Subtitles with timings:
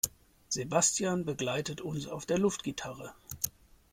[0.49, 3.13] Sebastian begleitet uns auf der Luftgitarre.